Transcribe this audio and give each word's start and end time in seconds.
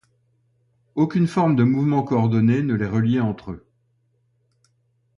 Aucune 0.95 1.27
forme 1.27 1.55
de 1.55 1.63
mouvement 1.63 2.01
coordonné 2.01 2.63
ne 2.63 2.73
les 2.73 2.87
reliait 2.87 3.19
entre 3.19 3.51
eux. 3.51 3.67